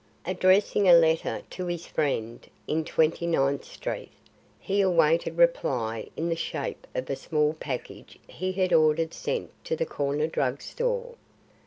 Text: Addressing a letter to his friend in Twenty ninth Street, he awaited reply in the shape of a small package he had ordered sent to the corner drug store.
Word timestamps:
Addressing 0.25 0.87
a 0.89 0.93
letter 0.93 1.43
to 1.51 1.67
his 1.67 1.85
friend 1.85 2.49
in 2.65 2.83
Twenty 2.83 3.27
ninth 3.27 3.65
Street, 3.65 4.09
he 4.59 4.81
awaited 4.81 5.37
reply 5.37 6.07
in 6.17 6.27
the 6.27 6.35
shape 6.35 6.87
of 6.95 7.07
a 7.07 7.15
small 7.15 7.53
package 7.59 8.17
he 8.27 8.51
had 8.53 8.73
ordered 8.73 9.13
sent 9.13 9.51
to 9.63 9.75
the 9.75 9.85
corner 9.85 10.25
drug 10.25 10.59
store. 10.63 11.13